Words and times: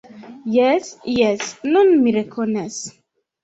Jes, 0.53 0.89
jes, 1.19 1.53
nun 1.77 1.95
mi 2.03 2.17
rekonas. 2.19 2.83